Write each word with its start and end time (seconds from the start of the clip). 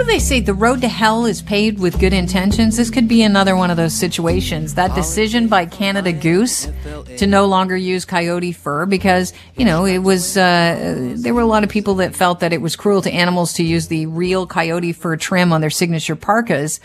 what 0.00 0.06
do 0.06 0.12
they 0.14 0.18
say? 0.18 0.40
The 0.40 0.54
road 0.54 0.80
to 0.80 0.88
hell 0.88 1.26
is 1.26 1.42
paved 1.42 1.78
with 1.78 2.00
good 2.00 2.14
intentions. 2.14 2.78
This 2.78 2.88
could 2.88 3.06
be 3.06 3.22
another 3.22 3.54
one 3.54 3.70
of 3.70 3.76
those 3.76 3.92
situations. 3.92 4.76
That 4.76 4.94
decision 4.94 5.46
by 5.46 5.66
Canada 5.66 6.10
Goose 6.10 6.68
to 7.18 7.26
no 7.26 7.44
longer 7.44 7.76
use 7.76 8.06
coyote 8.06 8.52
fur 8.52 8.86
because, 8.86 9.34
you 9.56 9.66
know, 9.66 9.84
it 9.84 9.98
was, 9.98 10.38
uh, 10.38 11.12
there 11.18 11.34
were 11.34 11.42
a 11.42 11.46
lot 11.46 11.64
of 11.64 11.68
people 11.68 11.96
that 11.96 12.16
felt 12.16 12.40
that 12.40 12.54
it 12.54 12.62
was 12.62 12.76
cruel 12.76 13.02
to 13.02 13.12
animals 13.12 13.52
to 13.54 13.62
use 13.62 13.88
the 13.88 14.06
real 14.06 14.46
coyote 14.46 14.94
fur 14.94 15.18
trim 15.18 15.52
on 15.52 15.60
their 15.60 15.68
signature 15.68 16.16
parkas, 16.16 16.80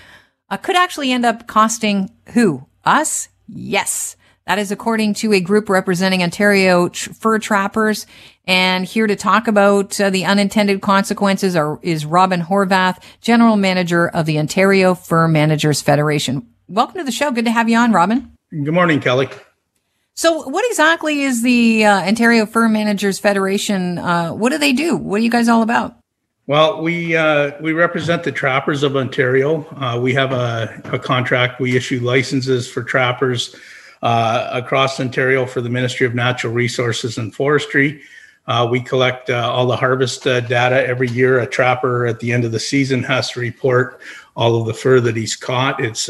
uh, 0.50 0.57
could 0.57 0.75
actually 0.75 1.13
end 1.13 1.25
up 1.25 1.47
costing 1.47 2.09
who? 2.34 2.68
Us? 2.84 3.29
Yes. 3.47 4.18
That 4.48 4.59
is 4.59 4.71
according 4.71 5.16
to 5.16 5.34
a 5.34 5.39
group 5.39 5.70
representing 5.70 6.21
Ontario 6.21 6.89
tr- 6.89 7.14
fur 7.14 7.39
trappers. 7.39 8.05
And 8.45 8.86
here 8.86 9.07
to 9.07 9.16
talk 9.16 9.48
about 9.48 10.00
uh, 10.00 10.12
the 10.12 10.25
unintended 10.25 10.82
consequences 10.82 11.55
are, 11.55 11.80
is 11.82 12.05
Robin 12.05 12.41
Horner, 12.41 12.94
General 13.21 13.55
Manager 13.55 14.08
of 14.08 14.27
the 14.27 14.38
Ontario 14.38 14.94
Fur 14.94 15.27
Managers 15.27 15.81
Federation. 15.81 16.48
Welcome 16.67 17.00
to 17.00 17.03
the 17.03 17.12
show. 17.12 17.31
Good 17.31 17.45
to 17.45 17.52
have 17.52 17.67
you 17.70 17.77
on, 17.77 17.91
Robin. 17.91 18.34
Good 18.52 18.72
morning, 18.72 19.00
Kelly. 19.00 19.30
So, 20.13 20.48
what 20.48 20.64
exactly 20.70 21.23
is 21.23 21.41
the 21.41 21.84
uh, 21.86 22.08
Ontario 22.08 22.45
Fur 22.45 22.70
Managers 22.70 23.17
Federation? 23.17 23.98
Uh, 23.98 24.30
what 24.30 24.52
do 24.52 24.59
they 24.59 24.73
do? 24.73 24.95
What 24.95 25.22
are 25.22 25.23
you 25.23 25.31
guys 25.31 25.50
all 25.50 25.64
about? 25.64 25.98
Well, 26.45 26.84
we 26.84 27.16
uh, 27.16 27.53
we 27.59 27.73
represent 27.73 28.23
the 28.23 28.31
trappers 28.31 28.84
of 28.84 28.95
Ontario. 28.95 29.66
Uh, 29.75 30.00
we 30.00 30.14
have 30.14 30.31
a, 30.31 30.81
a, 30.86 31.00
contract. 31.00 31.59
We 31.59 31.75
issue 31.75 32.00
licenses 32.02 32.70
for 32.70 32.84
trappers 32.84 33.55
uh, 34.05 34.48
across 34.52 35.00
Ontario 35.00 35.48
for 35.48 35.62
the 35.62 35.70
Ministry 35.70 36.05
of 36.05 36.14
Natural 36.14 36.54
Resources 36.54 37.18
and 37.18 37.34
Forestry. 37.34 38.04
Uh, 38.45 38.68
we 38.70 38.80
collect 38.80 39.31
uh, 39.31 39.52
all 39.52 39.66
the 39.66 39.76
harvest 39.76 40.28
uh, 40.28 40.41
data 40.41 40.86
every 40.86 41.08
year. 41.09 41.40
A 41.40 41.48
trapper 41.48 42.05
at 42.05 42.20
the 42.20 42.31
end 42.31 42.45
of 42.45 42.52
the 42.52 42.59
season 42.59 43.02
has 43.02 43.31
to 43.31 43.40
report 43.40 44.00
all 44.36 44.62
of 44.62 44.68
the 44.68 44.76
fur 44.76 45.00
that 45.00 45.16
he's 45.16 45.36
caught. 45.36 45.84
It's 45.84 46.08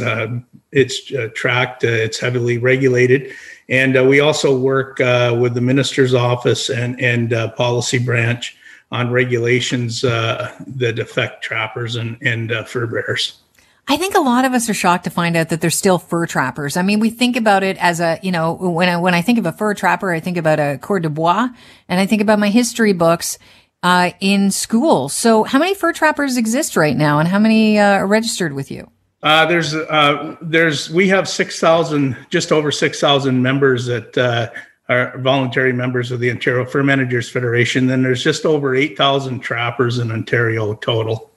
it's 0.73 1.09
tracked. 1.35 1.85
it's 1.85 2.19
heavily 2.19 2.57
regulated, 2.57 3.31
and 3.69 4.09
we 4.09 4.19
also 4.19 4.59
work 4.59 4.99
with 4.99 5.53
the 5.53 5.61
minister's 5.61 6.13
office 6.13 6.69
and 6.69 6.99
and 6.99 7.29
policy 7.55 7.99
branch 7.99 8.57
on 8.91 9.09
regulations 9.09 10.01
that 10.01 10.99
affect 10.99 11.45
trappers 11.45 11.95
and 11.95 12.17
and 12.21 12.51
fur 12.67 12.87
bearers. 12.87 13.39
I 13.87 13.97
think 13.97 14.15
a 14.15 14.19
lot 14.19 14.45
of 14.45 14.53
us 14.53 14.67
are 14.69 14.73
shocked 14.73 15.03
to 15.03 15.11
find 15.11 15.37
out 15.37 15.49
that 15.49 15.61
they're 15.61 15.69
still 15.69 15.99
fur 15.99 16.25
trappers. 16.25 16.75
I 16.75 16.81
mean, 16.81 16.99
we 16.99 17.11
think 17.11 17.35
about 17.35 17.61
it 17.61 17.77
as 17.77 17.99
a, 17.99 18.19
you 18.23 18.31
know, 18.31 18.53
when 18.53 18.89
I, 18.89 18.97
when 18.97 19.13
I 19.13 19.21
think 19.21 19.37
of 19.37 19.45
a 19.45 19.51
fur 19.51 19.75
trapper, 19.75 20.11
I 20.11 20.19
think 20.19 20.37
about 20.37 20.59
a 20.59 20.79
coureur 20.81 21.01
de 21.01 21.09
bois 21.09 21.49
and 21.87 21.99
I 21.99 22.07
think 22.07 22.21
about 22.21 22.39
my 22.39 22.49
history 22.49 22.93
books, 22.93 23.37
uh, 23.83 24.11
in 24.19 24.49
school. 24.49 25.07
So 25.09 25.43
how 25.43 25.59
many 25.59 25.75
fur 25.75 25.93
trappers 25.93 26.35
exist 26.35 26.75
right 26.75 26.97
now 26.97 27.19
and 27.19 27.27
how 27.27 27.37
many, 27.37 27.77
uh, 27.77 27.97
are 27.97 28.07
registered 28.07 28.53
with 28.53 28.71
you? 28.71 28.89
Uh, 29.21 29.45
there's, 29.45 29.75
uh, 29.75 30.35
there's, 30.41 30.89
we 30.89 31.07
have 31.09 31.29
6,000, 31.29 32.17
just 32.31 32.51
over 32.51 32.71
6,000 32.71 33.41
members 33.41 33.85
that, 33.85 34.17
uh, 34.17 34.49
are 34.89 35.17
voluntary 35.19 35.73
members 35.73 36.11
of 36.11 36.19
the 36.19 36.29
Ontario 36.31 36.65
Fur 36.65 36.83
Managers 36.83 37.29
Federation. 37.29 37.87
Then 37.87 38.01
there's 38.01 38.23
just 38.23 38.45
over 38.45 38.75
8,000 38.75 39.39
trappers 39.39 39.99
in 39.99 40.11
Ontario 40.11 40.73
total 40.75 41.31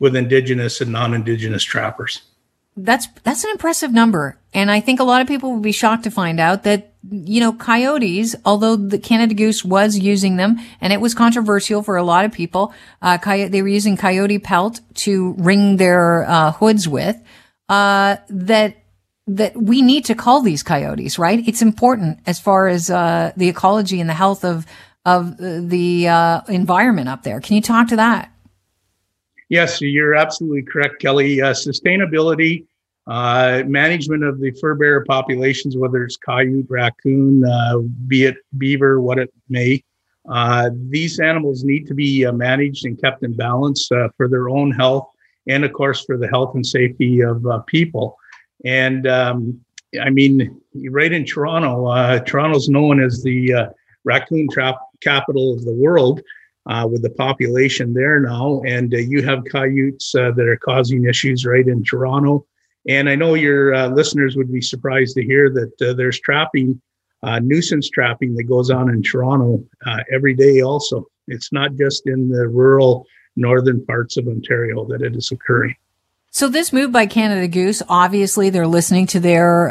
with 0.00 0.16
indigenous 0.16 0.80
and 0.80 0.90
non-indigenous 0.90 1.62
trappers. 1.62 2.22
That's 2.76 3.06
that's 3.22 3.44
an 3.44 3.50
impressive 3.50 3.92
number, 3.92 4.38
and 4.54 4.70
I 4.70 4.80
think 4.80 5.00
a 5.00 5.04
lot 5.04 5.20
of 5.20 5.28
people 5.28 5.52
will 5.52 5.60
be 5.60 5.72
shocked 5.72 6.04
to 6.04 6.10
find 6.10 6.40
out 6.40 6.62
that 6.62 6.92
you 7.10 7.40
know 7.40 7.52
coyotes, 7.52 8.34
although 8.44 8.76
the 8.76 8.98
Canada 8.98 9.34
Goose 9.34 9.64
was 9.64 9.98
using 9.98 10.36
them, 10.36 10.58
and 10.80 10.92
it 10.92 11.00
was 11.00 11.14
controversial 11.14 11.82
for 11.82 11.96
a 11.96 12.02
lot 12.02 12.24
of 12.24 12.32
people. 12.32 12.72
Uh, 13.02 13.18
coyote, 13.18 13.50
they 13.50 13.60
were 13.60 13.68
using 13.68 13.96
coyote 13.96 14.38
pelt 14.38 14.80
to 14.94 15.34
ring 15.38 15.76
their 15.76 16.24
uh, 16.24 16.52
hoods 16.52 16.88
with. 16.88 17.16
Uh, 17.68 18.16
that 18.28 18.76
that 19.26 19.56
we 19.56 19.82
need 19.82 20.04
to 20.06 20.14
call 20.14 20.40
these 20.40 20.62
coyotes, 20.62 21.18
right? 21.18 21.46
It's 21.46 21.62
important 21.62 22.20
as 22.26 22.40
far 22.40 22.68
as 22.68 22.88
uh, 22.88 23.32
the 23.36 23.48
ecology 23.48 24.00
and 24.00 24.08
the 24.08 24.14
health 24.14 24.44
of 24.44 24.64
of 25.04 25.36
the 25.38 26.08
uh, 26.08 26.40
environment 26.48 27.08
up 27.08 27.22
there. 27.22 27.40
Can 27.40 27.56
you 27.56 27.62
talk 27.62 27.88
to 27.88 27.96
that? 27.96 28.32
Yes, 29.50 29.80
you're 29.80 30.14
absolutely 30.14 30.62
correct, 30.62 31.02
Kelly. 31.02 31.42
Uh, 31.42 31.52
sustainability, 31.52 32.66
uh, 33.08 33.64
management 33.66 34.22
of 34.22 34.40
the 34.40 34.52
fur 34.52 34.76
bearer 34.76 35.04
populations, 35.04 35.76
whether 35.76 36.04
it's 36.04 36.16
coyote, 36.16 36.64
raccoon, 36.68 37.44
uh, 37.44 37.78
be 38.06 38.26
it 38.26 38.36
beaver, 38.58 39.00
what 39.00 39.18
it 39.18 39.32
may, 39.48 39.82
uh, 40.28 40.70
these 40.88 41.18
animals 41.18 41.64
need 41.64 41.88
to 41.88 41.94
be 41.94 42.24
uh, 42.24 42.30
managed 42.32 42.84
and 42.84 43.00
kept 43.00 43.24
in 43.24 43.34
balance 43.34 43.90
uh, 43.90 44.06
for 44.16 44.28
their 44.28 44.48
own 44.48 44.70
health 44.70 45.08
and, 45.48 45.64
of 45.64 45.72
course, 45.72 46.04
for 46.04 46.16
the 46.16 46.28
health 46.28 46.54
and 46.54 46.64
safety 46.64 47.20
of 47.20 47.44
people. 47.66 48.16
And 48.64 49.08
um, 49.08 49.60
I 50.00 50.10
mean, 50.10 50.60
right 50.90 51.10
in 51.10 51.24
Toronto, 51.24 52.22
Toronto's 52.24 52.68
known 52.68 53.02
as 53.02 53.24
the 53.24 53.72
raccoon 54.04 54.46
trap 54.52 54.76
capital 55.00 55.52
of 55.52 55.64
the 55.64 55.72
world 55.72 56.22
uh, 56.66 56.86
with 56.90 57.02
the 57.02 57.10
population 57.10 57.94
there 57.94 58.20
now. 58.20 58.62
And 58.66 58.92
uh, 58.92 58.98
you 58.98 59.22
have 59.22 59.44
coyotes 59.50 60.14
uh, 60.14 60.32
that 60.32 60.46
are 60.46 60.56
causing 60.56 61.04
issues 61.04 61.46
right 61.46 61.66
in 61.66 61.82
Toronto. 61.84 62.46
And 62.88 63.08
I 63.08 63.14
know 63.14 63.34
your 63.34 63.74
uh, 63.74 63.88
listeners 63.88 64.36
would 64.36 64.52
be 64.52 64.62
surprised 64.62 65.14
to 65.16 65.24
hear 65.24 65.50
that 65.50 65.90
uh, 65.90 65.92
there's 65.94 66.20
trapping, 66.20 66.80
uh, 67.22 67.38
nuisance 67.40 67.90
trapping 67.90 68.34
that 68.34 68.44
goes 68.44 68.70
on 68.70 68.88
in 68.88 69.02
Toronto 69.02 69.64
every 70.12 70.34
day 70.34 70.62
also. 70.62 71.06
It's 71.28 71.52
not 71.52 71.74
just 71.74 72.06
in 72.06 72.30
the 72.30 72.48
rural 72.48 73.06
northern 73.36 73.84
parts 73.84 74.16
of 74.16 74.26
Ontario 74.26 74.84
that 74.86 75.02
it 75.02 75.14
is 75.14 75.30
occurring. 75.30 75.76
So 76.32 76.48
this 76.48 76.72
move 76.72 76.92
by 76.92 77.06
Canada 77.06 77.48
Goose, 77.48 77.82
obviously 77.88 78.50
they're 78.50 78.66
listening 78.66 79.06
to 79.08 79.20
their 79.20 79.70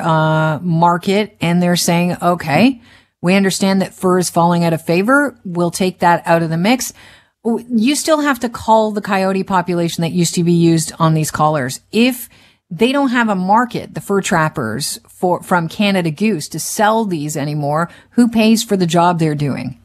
market 0.61 1.35
and 1.41 1.63
they're 1.63 1.75
saying, 1.75 2.17
okay, 2.21 2.81
we 3.21 3.35
understand 3.35 3.81
that 3.81 3.93
fur 3.93 4.19
is 4.19 4.29
falling 4.29 4.63
out 4.63 4.73
of 4.73 4.81
favor. 4.81 5.37
We'll 5.43 5.71
take 5.71 5.99
that 5.99 6.23
out 6.25 6.41
of 6.41 6.49
the 6.49 6.57
mix. 6.57 6.93
You 7.43 7.95
still 7.95 8.21
have 8.21 8.39
to 8.39 8.49
call 8.49 8.91
the 8.91 9.01
coyote 9.01 9.43
population 9.43 10.01
that 10.01 10.11
used 10.11 10.35
to 10.35 10.43
be 10.43 10.53
used 10.53 10.91
on 10.99 11.13
these 11.13 11.31
collars. 11.31 11.81
If 11.91 12.29
they 12.69 12.91
don't 12.91 13.09
have 13.09 13.29
a 13.29 13.35
market, 13.35 13.93
the 13.93 14.01
fur 14.01 14.21
trappers 14.21 14.99
for, 15.07 15.41
from 15.41 15.67
Canada 15.67 16.11
Goose 16.11 16.47
to 16.49 16.59
sell 16.59 17.05
these 17.05 17.35
anymore, 17.35 17.89
who 18.11 18.29
pays 18.29 18.63
for 18.63 18.77
the 18.77 18.85
job 18.85 19.19
they're 19.19 19.35
doing? 19.35 19.79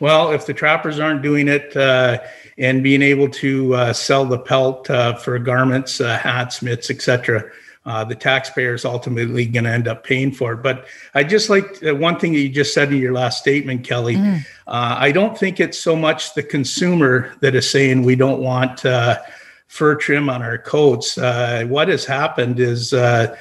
Well, 0.00 0.32
if 0.32 0.46
the 0.46 0.54
trappers 0.54 0.98
aren't 0.98 1.22
doing 1.22 1.48
it, 1.48 1.76
uh, 1.76 2.18
and 2.58 2.84
being 2.84 3.02
able 3.02 3.28
to 3.28 3.74
uh, 3.74 3.92
sell 3.92 4.24
the 4.24 4.38
pelt 4.38 4.88
uh, 4.88 5.16
for 5.16 5.38
garments, 5.40 6.00
uh, 6.00 6.16
hats, 6.18 6.62
mitts, 6.62 6.90
etc 6.90 7.50
uh, 7.86 8.04
the 8.04 8.14
taxpayer 8.14 8.74
is 8.74 8.84
ultimately 8.84 9.44
going 9.44 9.64
to 9.64 9.70
end 9.70 9.88
up 9.88 10.04
paying 10.04 10.32
for 10.32 10.54
it. 10.54 10.62
But 10.62 10.86
I 11.14 11.22
just 11.22 11.50
like 11.50 11.82
uh, 11.84 11.94
one 11.94 12.18
thing 12.18 12.32
that 12.32 12.40
you 12.40 12.48
just 12.48 12.72
said 12.72 12.92
in 12.92 12.98
your 12.98 13.12
last 13.12 13.38
statement, 13.38 13.84
Kelly. 13.84 14.16
Mm. 14.16 14.40
Uh, 14.66 14.96
I 14.98 15.12
don't 15.12 15.36
think 15.36 15.60
it's 15.60 15.78
so 15.78 15.94
much 15.94 16.34
the 16.34 16.42
consumer 16.42 17.34
that 17.40 17.54
is 17.54 17.68
saying 17.70 18.02
we 18.02 18.16
don't 18.16 18.40
want 18.40 18.86
uh, 18.86 19.18
fur 19.66 19.96
trim 19.96 20.30
on 20.30 20.42
our 20.42 20.56
coats. 20.56 21.18
Uh, 21.18 21.66
what 21.68 21.88
has 21.88 22.06
happened 22.06 22.58
is 22.58 22.94
uh, 22.94 23.36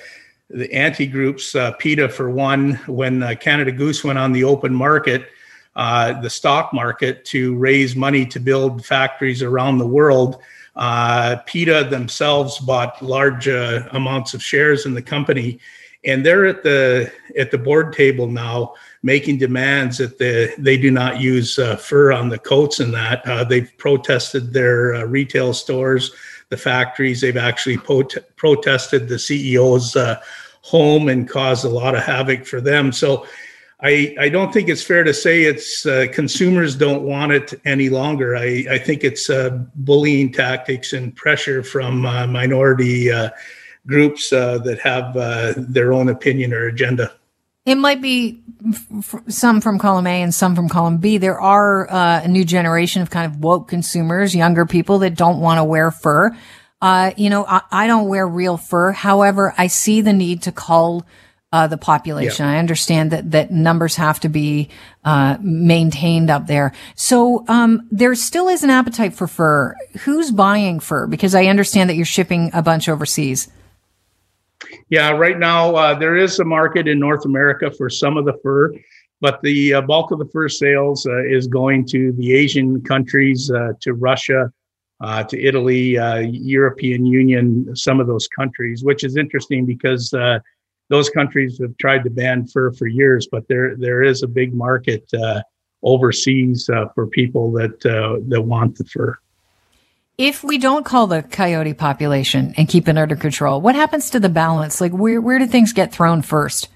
the 0.49 0.71
anti 0.73 1.07
groups, 1.07 1.55
PETA 1.79 2.09
for 2.09 2.29
one, 2.29 2.73
when 2.87 3.37
Canada 3.37 3.71
Goose 3.71 4.03
went 4.03 4.19
on 4.19 4.33
the 4.33 4.43
open 4.43 4.73
market. 4.73 5.29
the 5.73 6.29
stock 6.29 6.73
market 6.73 7.23
to 7.25 7.55
raise 7.55 7.95
money 7.95 8.25
to 8.25 8.41
build 8.41 8.85
factories 8.85 9.41
around 9.41 9.77
the 9.77 9.87
world 9.87 10.41
uh, 10.75 11.37
PETA 11.45 11.87
themselves 11.89 12.59
bought 12.59 13.01
large 13.01 13.47
uh, 13.47 13.87
amounts 13.91 14.33
of 14.33 14.43
shares 14.43 14.85
in 14.85 14.93
the 14.93 15.01
company, 15.01 15.59
and 16.05 16.25
they're 16.25 16.45
at 16.45 16.63
the 16.63 17.11
at 17.37 17.51
the 17.51 17.57
board 17.57 17.93
table 17.93 18.27
now 18.27 18.73
making 19.03 19.37
demands 19.37 19.97
that 19.97 20.17
the, 20.17 20.53
they 20.57 20.77
do 20.77 20.89
not 20.89 21.19
use 21.19 21.59
uh, 21.59 21.75
fur 21.75 22.11
on 22.13 22.29
the 22.29 22.39
coats 22.39 22.79
and 22.79 22.93
that. 22.93 23.25
Uh, 23.27 23.43
they've 23.43 23.71
protested 23.77 24.53
their 24.53 24.95
uh, 24.95 25.03
retail 25.03 25.53
stores, 25.53 26.13
the 26.49 26.57
factories. 26.57 27.19
They've 27.19 27.37
actually 27.37 27.77
pot- 27.77 28.15
protested 28.37 29.09
the 29.09 29.15
CEO's 29.15 29.97
uh, 29.97 30.21
home 30.61 31.09
and 31.09 31.29
caused 31.29 31.65
a 31.65 31.69
lot 31.69 31.95
of 31.95 32.03
havoc 32.03 32.45
for 32.45 32.61
them. 32.61 32.93
So 32.93 33.27
I, 33.83 34.15
I 34.17 34.29
don't 34.29 34.53
think 34.53 34.69
it's 34.69 34.81
fair 34.81 35.03
to 35.03 35.13
say 35.13 35.43
it's 35.43 35.85
uh, 35.85 36.07
consumers 36.13 36.73
don't 36.75 37.03
want 37.03 37.33
it 37.33 37.53
any 37.65 37.89
longer. 37.89 38.33
I, 38.33 38.65
I 38.71 38.77
think 38.77 39.03
it's 39.03 39.29
uh, 39.29 39.49
bullying 39.75 40.31
tactics 40.31 40.93
and 40.93 41.13
pressure 41.13 41.63
from 41.63 42.05
uh, 42.05 42.25
minority 42.25 43.11
uh, 43.11 43.31
groups 43.85 44.31
uh, 44.31 44.59
that 44.59 44.79
have 44.79 45.17
uh, 45.17 45.53
their 45.57 45.91
own 45.91 46.07
opinion 46.07 46.53
or 46.53 46.65
agenda. 46.65 47.13
It 47.65 47.75
might 47.75 48.01
be 48.01 48.41
f- 48.73 49.21
some 49.27 49.59
from 49.59 49.79
column 49.79 50.07
A 50.07 50.21
and 50.21 50.33
some 50.33 50.55
from 50.55 50.69
column 50.69 50.97
B. 50.97 51.17
There 51.17 51.39
are 51.39 51.87
a 51.91 52.27
new 52.27 52.45
generation 52.45 53.01
of 53.01 53.09
kind 53.09 53.29
of 53.29 53.41
woke 53.41 53.67
consumers, 53.67 54.33
younger 54.33 54.65
people 54.65 54.99
that 54.99 55.15
don't 55.15 55.41
want 55.41 55.57
to 55.57 55.63
wear 55.65 55.91
fur. 55.91 56.31
you 57.17 57.29
know, 57.29 57.45
I, 57.45 57.61
I 57.69 57.87
don't 57.87 58.07
wear 58.07 58.25
real 58.25 58.55
fur. 58.55 58.93
However, 58.93 59.53
I 59.57 59.67
see 59.67 59.99
the 59.99 60.13
need 60.13 60.43
to 60.43 60.53
call 60.53 61.05
uh, 61.53 61.67
the 61.67 61.77
population. 61.77 62.45
Yeah. 62.45 62.53
I 62.53 62.57
understand 62.57 63.11
that 63.11 63.29
that 63.31 63.51
numbers 63.51 63.95
have 63.95 64.19
to 64.21 64.29
be 64.29 64.69
uh, 65.05 65.37
maintained 65.39 66.31
up 66.31 66.47
there. 66.47 66.73
So 66.95 67.45
um, 67.47 67.87
there 67.91 68.15
still 68.15 68.47
is 68.47 68.63
an 68.63 68.71
appetite 68.71 69.13
for 69.13 69.27
fur. 69.27 69.75
Who's 69.99 70.31
buying 70.31 70.79
fur? 70.79 71.05
Because 71.05 71.35
I 71.35 71.45
understand 71.45 71.91
that 71.91 71.95
you're 71.95 72.05
shipping 72.05 72.49
a 72.53 72.63
bunch 72.63 72.89
overseas. 72.89 73.51
Yeah, 74.89 75.11
right 75.11 75.37
now 75.37 75.75
uh, 75.75 75.93
there 75.93 76.17
is 76.17 76.39
a 76.39 76.45
market 76.45 76.87
in 76.87 76.99
North 76.99 77.23
America 77.23 77.69
for 77.69 77.87
some 77.87 78.17
of 78.17 78.25
the 78.25 78.33
fur, 78.41 78.73
but 79.21 79.39
the 79.43 79.75
uh, 79.75 79.81
bulk 79.81 80.09
of 80.09 80.17
the 80.17 80.25
fur 80.25 80.49
sales 80.49 81.05
uh, 81.05 81.23
is 81.23 81.45
going 81.45 81.85
to 81.89 82.13
the 82.13 82.33
Asian 82.33 82.81
countries, 82.81 83.51
uh, 83.51 83.73
to 83.81 83.93
Russia, 83.93 84.51
uh, 85.01 85.23
to 85.25 85.39
Italy, 85.39 85.99
uh, 85.99 86.19
European 86.19 87.05
Union, 87.05 87.75
some 87.75 87.99
of 87.99 88.07
those 88.07 88.27
countries, 88.27 88.83
which 88.83 89.03
is 89.03 89.17
interesting 89.17 89.65
because 89.67 90.11
those 90.89 91.09
countries 91.09 91.59
have 91.59 91.75
tried 91.77 92.03
to 92.03 92.09
ban 92.09 92.47
fur 92.47 92.71
for 92.71 92.87
years, 92.87 93.27
but 93.31 93.47
there 93.47 93.75
there 93.75 94.03
is 94.03 94.23
a 94.23 94.27
big 94.27 94.53
market 94.53 95.09
overseas 95.81 96.69
for 96.95 97.07
people 97.07 97.51
that 97.53 97.79
that 98.27 98.41
want 98.41 98.77
the 98.77 98.85
fur. 98.85 99.17
If 100.17 100.43
we 100.43 100.59
don't 100.59 100.85
call 100.85 101.07
the 101.07 101.23
coyote 101.23 101.73
population 101.73 102.53
and 102.55 102.67
keep 102.67 102.87
it 102.87 102.97
under 102.97 103.15
control, 103.15 103.61
what 103.61 103.73
happens 103.73 104.11
to 104.11 104.19
the 104.19 104.29
balance? 104.29 104.79
Like 104.79 104.91
where 104.91 105.19
where 105.19 105.39
do 105.39 105.47
things 105.47 105.73
get 105.73 105.91
thrown 105.91 106.21
first? 106.21 106.69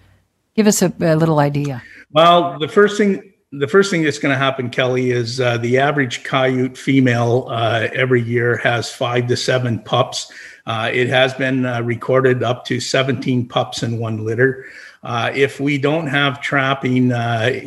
Give 0.55 0.65
us 0.65 0.81
a, 0.81 0.91
a 0.99 1.15
little 1.15 1.39
idea. 1.39 1.83
Well, 2.11 2.57
the 2.57 2.67
first 2.67 2.97
thing 2.97 3.33
the 3.51 3.67
first 3.67 3.91
thing 3.91 4.03
that's 4.03 4.19
going 4.19 4.33
to 4.33 4.37
happen, 4.37 4.69
Kelly, 4.69 5.11
is 5.11 5.39
uh, 5.39 5.57
the 5.57 5.77
average 5.77 6.23
coyote 6.23 6.75
female 6.75 7.47
uh, 7.49 7.87
every 7.93 8.21
year 8.21 8.57
has 8.57 8.91
five 8.91 9.27
to 9.27 9.37
seven 9.37 9.79
pups. 9.79 10.31
Uh, 10.67 10.91
it 10.93 11.07
has 11.07 11.33
been 11.33 11.65
uh, 11.65 11.81
recorded 11.81 12.43
up 12.43 12.65
to 12.65 12.81
17 12.81 13.47
pups 13.47 13.83
in 13.83 13.97
one 13.97 14.25
litter. 14.25 14.65
Uh, 15.01 15.31
if 15.33 15.61
we 15.61 15.77
don't 15.77 16.07
have 16.07 16.41
trapping 16.41 17.13
uh, 17.13 17.57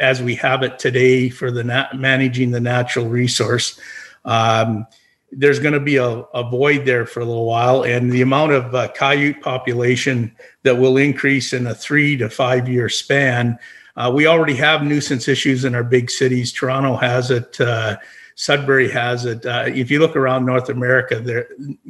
as 0.00 0.20
we 0.20 0.34
have 0.34 0.64
it 0.64 0.76
today 0.76 1.28
for 1.28 1.52
the 1.52 1.62
nat- 1.62 1.94
managing 1.94 2.50
the 2.50 2.60
natural 2.60 3.08
resource, 3.08 3.78
um, 4.24 4.84
there's 5.30 5.60
going 5.60 5.74
to 5.74 5.80
be 5.80 5.96
a, 5.96 6.08
a, 6.08 6.42
void 6.50 6.84
there 6.84 7.06
for 7.06 7.20
a 7.20 7.24
little 7.24 7.46
while, 7.46 7.84
and 7.84 8.10
the 8.10 8.22
amount 8.22 8.50
of 8.50 8.74
uh, 8.74 8.88
coyote 8.88 9.40
population 9.40 10.34
that 10.64 10.76
will 10.76 10.96
increase 10.96 11.52
in 11.52 11.68
a 11.68 11.74
three 11.74 12.16
to 12.16 12.28
five 12.28 12.68
year 12.68 12.88
span. 12.88 13.56
We 14.12 14.26
already 14.26 14.54
have 14.54 14.82
nuisance 14.82 15.28
issues 15.28 15.64
in 15.64 15.74
our 15.76 15.84
big 15.84 16.10
cities. 16.10 16.52
Toronto 16.52 16.96
has 16.96 17.30
it. 17.30 17.60
Sudbury 18.36 18.90
has 18.90 19.24
it. 19.24 19.46
Uh, 19.46 19.64
if 19.66 19.90
you 19.90 20.00
look 20.00 20.16
around 20.16 20.44
North 20.44 20.68
America, 20.68 21.44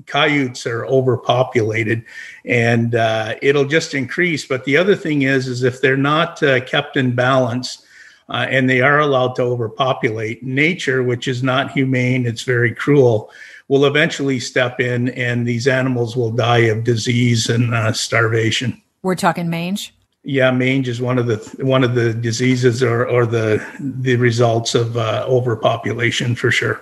coyotes 0.07 0.67
are 0.67 0.85
overpopulated, 0.87 2.05
and 2.45 2.95
uh, 2.95 3.35
it'll 3.41 3.65
just 3.65 3.95
increase. 3.95 4.47
But 4.47 4.65
the 4.65 4.77
other 4.77 4.95
thing 4.95 5.23
is, 5.23 5.49
is 5.49 5.63
if 5.63 5.81
they're 5.81 5.97
not 5.97 6.43
uh, 6.43 6.61
kept 6.61 6.97
in 6.97 7.15
balance, 7.15 7.85
uh, 8.29 8.47
and 8.49 8.69
they 8.69 8.81
are 8.81 9.01
allowed 9.01 9.37
to 9.37 9.43
overpopulate. 9.43 10.43
Nature, 10.43 11.03
which 11.03 11.29
is 11.29 11.43
not 11.43 11.71
humane, 11.71 12.27
it's 12.27 12.43
very 12.43 12.75
cruel, 12.75 13.31
will 13.69 13.87
eventually 13.87 14.41
step 14.41 14.81
in, 14.81 15.09
and 15.11 15.47
these 15.47 15.67
animals 15.67 16.17
will 16.17 16.31
die 16.31 16.59
of 16.59 16.85
disease 16.85 17.49
and 17.49 17.75
uh, 17.75 17.93
starvation. 17.93 18.81
We're 19.03 19.15
talking 19.15 19.49
mange. 19.49 19.95
Yeah, 20.25 20.51
mange 20.51 20.89
is 20.89 21.03
one 21.03 21.19
of 21.19 21.27
the 21.27 21.37
one 21.65 21.85
of 21.85 21.95
the 21.95 22.15
diseases 22.15 22.83
or, 22.83 23.07
or 23.07 23.27
the 23.27 23.65
the 23.79 24.17
results 24.17 24.75
of 24.75 24.97
uh, 24.97 25.25
overpopulation 25.29 26.35
for 26.35 26.51
sure. 26.51 26.81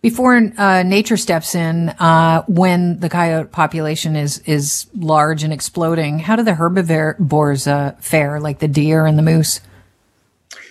Before 0.00 0.40
uh, 0.56 0.84
nature 0.84 1.16
steps 1.16 1.54
in, 1.54 1.88
uh, 1.88 2.44
when 2.46 3.00
the 3.00 3.08
coyote 3.08 3.50
population 3.50 4.16
is 4.16 4.38
is 4.46 4.86
large 4.94 5.42
and 5.42 5.52
exploding, 5.52 6.18
how 6.20 6.36
do 6.36 6.42
the 6.42 6.54
herbivores 6.54 7.66
uh, 7.66 7.94
fare, 8.00 8.40
like 8.40 8.60
the 8.60 8.68
deer 8.68 9.04
and 9.04 9.18
the 9.18 9.22
moose? 9.22 9.60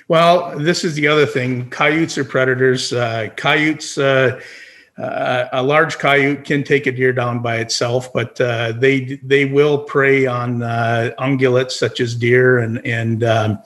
Well, 0.07 0.57
this 0.57 0.83
is 0.83 0.95
the 0.95 1.07
other 1.07 1.25
thing. 1.25 1.69
Coyotes 1.69 2.17
are 2.17 2.23
predators. 2.23 2.93
Uh, 2.93 3.27
coyotes, 3.35 3.97
uh, 4.97 5.01
uh, 5.01 5.49
a 5.51 5.63
large 5.63 5.99
coyote 5.99 6.43
can 6.43 6.63
take 6.63 6.87
a 6.87 6.91
deer 6.91 7.13
down 7.13 7.41
by 7.41 7.57
itself, 7.57 8.11
but 8.13 8.39
uh, 8.41 8.71
they 8.71 9.19
they 9.23 9.45
will 9.45 9.79
prey 9.79 10.25
on 10.25 10.63
uh, 10.63 11.11
ungulates 11.19 11.71
such 11.71 11.99
as 11.99 12.15
deer 12.15 12.57
and 12.57 12.83
and 12.85 13.23
um, 13.23 13.59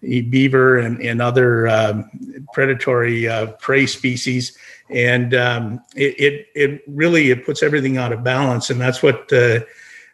beaver 0.00 0.78
and, 0.78 1.00
and 1.02 1.20
other 1.20 1.68
um, 1.68 2.10
predatory 2.54 3.28
uh, 3.28 3.46
prey 3.52 3.84
species. 3.84 4.56
And 4.90 5.34
um, 5.34 5.82
it, 5.94 6.18
it, 6.18 6.46
it 6.54 6.82
really 6.86 7.30
it 7.30 7.44
puts 7.44 7.62
everything 7.62 7.98
out 7.98 8.12
of 8.12 8.24
balance, 8.24 8.70
and 8.70 8.80
that's 8.80 9.02
what 9.02 9.30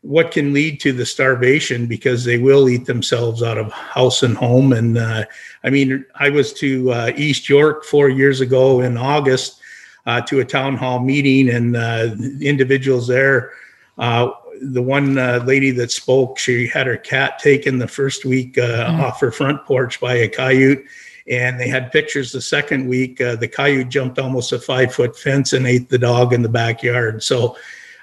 what 0.05 0.33
can 0.33 0.53
lead 0.53 0.81
to 0.81 0.93
the 0.93 1.07
starvation 1.07 1.87
because 1.87 2.25
they 2.25 2.37
will 2.37 2.69
eat 2.69 2.85
themselves 2.85 3.43
out 3.43 3.57
of 3.57 3.73
house 3.73 4.23
and 4.23 4.37
home. 4.37 4.73
And 4.73 4.99
uh, 4.99 5.25
I 5.63 5.71
mean, 5.71 6.05
I 6.17 6.29
was 6.29 6.53
to 6.55 6.93
uh, 6.93 7.13
East 7.17 7.49
York 7.49 7.85
four 7.85 8.11
years 8.11 8.43
ago 8.43 8.81
in 8.81 8.99
August 8.99 9.61
uh, 10.07 10.21
to 10.23 10.41
a 10.41 10.45
town 10.45 10.77
hall 10.77 11.01
meeting, 11.01 11.49
and 11.49 11.77
uh, 11.77 12.15
individuals 12.41 13.07
there. 13.07 13.53
Uh, 13.99 14.31
the 14.61 14.83
one 14.83 15.19
uh, 15.19 15.43
lady 15.47 15.71
that 15.73 15.91
spoke, 15.91 16.39
she 16.39 16.67
had 16.67 16.87
her 16.87 16.97
cat 16.97 17.39
taken 17.39 17.79
the 17.79 17.89
first 17.89 18.25
week 18.25 18.55
mm. 18.55 19.01
off 19.01 19.21
her 19.21 19.31
front 19.31 19.65
porch 19.65 20.01
by 20.01 20.15
a 20.15 20.29
coyote 20.29 20.85
and 21.27 21.59
they 21.59 21.69
had 21.69 21.91
pictures 21.91 22.33
the 22.33 22.41
second 22.41 22.87
week. 22.87 23.21
Uh, 23.21 23.35
the 23.35 23.49
coyote 23.49 23.89
jumped 23.89 24.19
almost 24.19 24.53
a 24.53 24.59
five 24.59 24.95
foot 24.95 25.19
fence 25.19 25.53
and 25.55 25.67
ate 25.67 25.89
the 25.89 25.99
dog 25.99 26.33
in 26.33 26.43
the 26.43 26.49
backyard. 26.49 27.23
So 27.23 27.57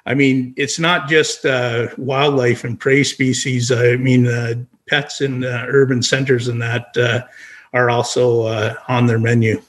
I 0.06 0.14
mean, 0.16 0.54
it's 0.58 0.80
not 0.80 1.08
just 1.08 1.46
uh, 1.46 1.90
wildlife 1.98 2.64
and 2.64 2.80
prey 2.80 3.04
species. 3.04 3.72
I 3.72 3.98
mean, 3.98 4.28
uh, 4.28 4.56
pets 4.88 5.22
in 5.22 5.44
uh, 5.44 5.66
urban 5.68 6.02
centers 6.02 6.48
and 6.48 6.62
that 6.62 6.98
uh, 6.98 7.22
are 7.74 7.90
also 7.90 8.44
uh, 8.44 8.76
on 8.88 9.06
their 9.06 9.20
menu. 9.20 9.62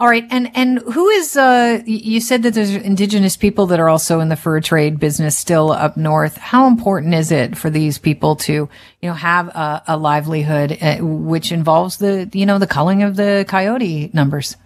All 0.00 0.08
right, 0.08 0.26
and 0.30 0.50
and 0.56 0.78
who 0.78 1.10
is? 1.10 1.36
Uh, 1.36 1.82
you 1.84 2.22
said 2.22 2.42
that 2.44 2.54
there's 2.54 2.70
indigenous 2.70 3.36
people 3.36 3.66
that 3.66 3.78
are 3.78 3.90
also 3.90 4.20
in 4.20 4.30
the 4.30 4.36
fur 4.36 4.58
trade 4.62 4.98
business 4.98 5.36
still 5.36 5.70
up 5.72 5.98
north. 5.98 6.38
How 6.38 6.68
important 6.68 7.12
is 7.12 7.30
it 7.30 7.54
for 7.54 7.68
these 7.68 7.98
people 7.98 8.36
to, 8.36 8.52
you 8.52 8.68
know, 9.02 9.12
have 9.12 9.48
a, 9.48 9.82
a 9.88 9.96
livelihood 9.98 10.78
which 11.02 11.52
involves 11.52 11.98
the, 11.98 12.30
you 12.32 12.46
know, 12.46 12.58
the 12.58 12.66
culling 12.66 13.02
of 13.02 13.16
the 13.16 13.44
coyote 13.46 14.08
numbers? 14.14 14.56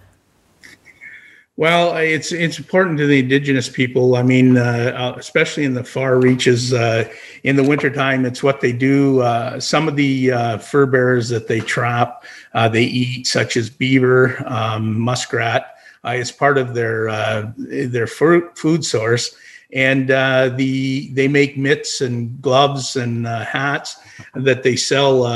Well, 1.56 1.96
it's 1.96 2.32
it's 2.32 2.58
important 2.58 2.98
to 2.98 3.06
the 3.06 3.20
indigenous 3.20 3.68
people. 3.68 4.16
I 4.16 4.24
mean, 4.24 4.56
uh, 4.56 4.92
uh, 4.96 5.14
especially 5.16 5.64
in 5.64 5.74
the 5.74 5.84
far 5.84 6.18
reaches 6.18 6.72
uh, 6.72 7.08
in 7.44 7.54
the 7.54 7.62
wintertime, 7.62 8.26
it's 8.26 8.42
what 8.42 8.60
they 8.60 8.72
do. 8.72 9.20
Uh, 9.20 9.60
some 9.60 9.86
of 9.86 9.94
the 9.94 10.32
uh, 10.32 10.58
fur 10.58 10.86
bearers 10.86 11.28
that 11.28 11.46
they 11.46 11.60
trap, 11.60 12.24
uh, 12.54 12.68
they 12.68 12.82
eat, 12.82 13.28
such 13.28 13.56
as 13.56 13.70
beaver, 13.70 14.42
um, 14.46 14.98
muskrat, 14.98 15.76
is 16.06 16.32
part 16.32 16.58
of 16.58 16.74
their 16.74 17.52
their 17.56 18.08
food 18.08 18.84
source. 18.84 19.36
And 19.74 20.08
the 20.08 21.10
they 21.12 21.26
make 21.26 21.58
mitts 21.58 22.00
and 22.00 22.40
gloves 22.40 22.94
and 22.94 23.26
hats 23.26 23.98
that 24.34 24.62
they 24.62 24.76
sell 24.76 25.26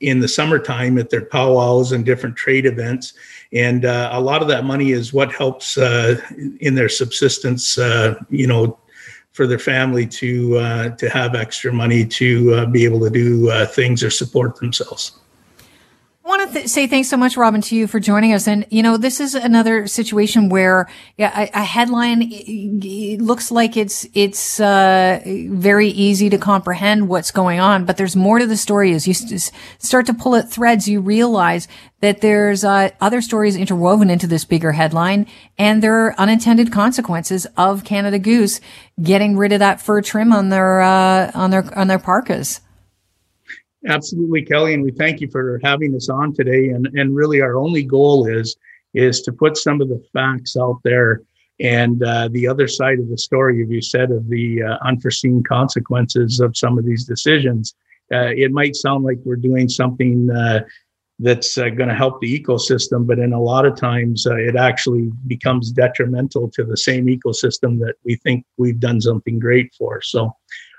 in 0.00 0.20
the 0.20 0.28
summertime 0.28 0.96
at 0.98 1.10
their 1.10 1.26
powwows 1.26 1.92
and 1.92 2.04
different 2.04 2.36
trade 2.36 2.64
events. 2.64 3.12
And 3.52 3.84
uh, 3.84 4.10
a 4.12 4.20
lot 4.20 4.42
of 4.42 4.48
that 4.48 4.64
money 4.64 4.92
is 4.92 5.12
what 5.12 5.32
helps 5.32 5.78
uh, 5.78 6.20
in 6.60 6.74
their 6.74 6.88
subsistence 6.88 7.78
uh, 7.78 8.14
you 8.30 8.46
know 8.46 8.78
for 9.32 9.46
their 9.46 9.58
family 9.58 10.06
to 10.06 10.56
uh, 10.56 10.88
to 10.96 11.08
have 11.10 11.34
extra 11.34 11.72
money 11.72 12.04
to 12.06 12.54
uh, 12.54 12.66
be 12.66 12.84
able 12.84 13.00
to 13.00 13.10
do 13.10 13.50
uh, 13.50 13.66
things 13.66 14.02
or 14.02 14.10
support 14.10 14.56
themselves 14.56 15.18
want 16.36 16.52
to 16.52 16.58
th- 16.58 16.68
say 16.68 16.86
thanks 16.86 17.08
so 17.08 17.16
much, 17.16 17.36
Robin, 17.36 17.60
to 17.62 17.76
you 17.76 17.86
for 17.86 18.00
joining 18.00 18.32
us. 18.32 18.46
And, 18.46 18.66
you 18.70 18.82
know, 18.82 18.96
this 18.96 19.20
is 19.20 19.34
another 19.34 19.86
situation 19.86 20.48
where 20.48 20.88
yeah, 21.16 21.48
a, 21.54 21.60
a 21.60 21.64
headline 21.64 22.28
it, 22.30 23.20
looks 23.20 23.50
like 23.50 23.76
it's, 23.76 24.06
it's, 24.14 24.60
uh, 24.60 25.20
very 25.24 25.88
easy 25.88 26.28
to 26.30 26.38
comprehend 26.38 27.08
what's 27.08 27.30
going 27.30 27.60
on, 27.60 27.84
but 27.84 27.96
there's 27.96 28.16
more 28.16 28.38
to 28.38 28.46
the 28.46 28.56
story. 28.56 28.92
As 28.92 29.06
you 29.06 29.14
start 29.78 30.06
to 30.06 30.14
pull 30.14 30.36
at 30.36 30.50
threads, 30.50 30.88
you 30.88 31.00
realize 31.00 31.68
that 32.00 32.20
there's, 32.20 32.64
uh, 32.64 32.90
other 33.00 33.20
stories 33.20 33.56
interwoven 33.56 34.10
into 34.10 34.26
this 34.26 34.44
bigger 34.44 34.72
headline 34.72 35.26
and 35.58 35.82
there 35.82 35.94
are 35.94 36.14
unintended 36.18 36.70
consequences 36.70 37.46
of 37.56 37.84
Canada 37.84 38.18
Goose 38.18 38.60
getting 39.02 39.36
rid 39.36 39.52
of 39.52 39.60
that 39.60 39.80
fur 39.80 40.02
trim 40.02 40.32
on 40.32 40.50
their, 40.50 40.82
uh, 40.82 41.30
on 41.34 41.50
their, 41.50 41.78
on 41.78 41.88
their 41.88 41.98
parkas. 41.98 42.60
Absolutely, 43.86 44.42
Kelly, 44.42 44.74
and 44.74 44.82
we 44.82 44.90
thank 44.90 45.20
you 45.20 45.28
for 45.30 45.60
having 45.62 45.94
us 45.94 46.08
on 46.08 46.34
today. 46.34 46.70
And 46.70 46.86
and 46.94 47.14
really, 47.14 47.40
our 47.40 47.56
only 47.56 47.84
goal 47.84 48.26
is 48.26 48.56
is 48.94 49.20
to 49.22 49.32
put 49.32 49.56
some 49.56 49.80
of 49.80 49.88
the 49.88 50.02
facts 50.12 50.56
out 50.56 50.80
there 50.82 51.22
and 51.60 52.02
uh, 52.02 52.28
the 52.32 52.48
other 52.48 52.66
side 52.66 52.98
of 52.98 53.08
the 53.08 53.16
story, 53.18 53.62
as 53.62 53.70
you 53.70 53.80
said, 53.80 54.10
of 54.10 54.28
the 54.28 54.62
uh, 54.62 54.76
unforeseen 54.84 55.42
consequences 55.42 56.40
of 56.40 56.56
some 56.56 56.78
of 56.78 56.84
these 56.84 57.04
decisions. 57.04 57.74
Uh, 58.12 58.30
it 58.36 58.52
might 58.52 58.76
sound 58.76 59.04
like 59.04 59.18
we're 59.24 59.36
doing 59.36 59.68
something 59.68 60.30
uh, 60.30 60.60
that's 61.18 61.56
uh, 61.56 61.68
going 61.70 61.88
to 61.88 61.94
help 61.94 62.20
the 62.20 62.40
ecosystem, 62.40 63.06
but 63.06 63.18
in 63.18 63.32
a 63.32 63.40
lot 63.40 63.64
of 63.64 63.74
times, 63.74 64.26
uh, 64.26 64.36
it 64.36 64.54
actually 64.54 65.10
becomes 65.26 65.72
detrimental 65.72 66.50
to 66.50 66.62
the 66.64 66.76
same 66.76 67.06
ecosystem 67.06 67.78
that 67.78 67.94
we 68.04 68.16
think 68.16 68.44
we've 68.58 68.80
done 68.80 69.00
something 69.00 69.38
great 69.38 69.72
for. 69.78 70.02
So 70.02 70.30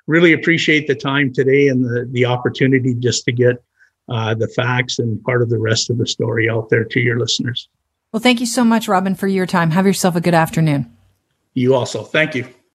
really 0.07 0.33
appreciate 0.33 0.87
the 0.87 0.95
time 0.95 1.31
today 1.33 1.67
and 1.67 1.83
the, 1.83 2.07
the 2.11 2.25
opportunity 2.25 2.95
just 2.95 3.25
to 3.25 3.31
get 3.31 3.63
uh, 4.09 4.33
the 4.33 4.47
facts 4.47 4.99
and 4.99 5.21
part 5.23 5.41
of 5.41 5.49
the 5.49 5.59
rest 5.59 5.89
of 5.89 5.97
the 5.97 6.07
story 6.07 6.49
out 6.49 6.69
there 6.69 6.85
to 6.85 6.99
your 6.99 7.19
listeners. 7.19 7.69
Well, 8.11 8.21
thank 8.21 8.39
you 8.39 8.45
so 8.45 8.63
much, 8.63 8.87
Robin, 8.87 9.15
for 9.15 9.27
your 9.27 9.45
time. 9.45 9.71
Have 9.71 9.85
yourself 9.85 10.15
a 10.15 10.21
good 10.21 10.33
afternoon. 10.33 10.91
You 11.53 11.75
also. 11.75 12.03
Thank 12.03 12.35
you. 12.35 12.47